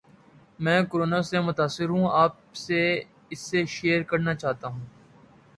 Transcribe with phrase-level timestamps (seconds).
[0.59, 2.81] میں کورونا سے متاثر ہوں اپ سے
[3.29, 4.85] اسے شیئر کرنا چاہتا ہوں